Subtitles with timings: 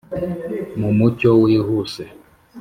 [0.79, 2.03] mu mucyo wihuse